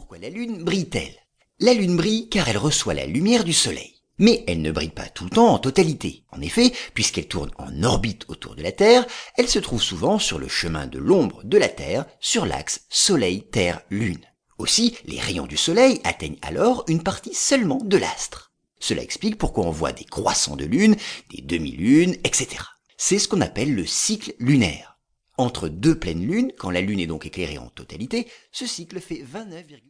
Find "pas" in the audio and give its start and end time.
4.88-5.10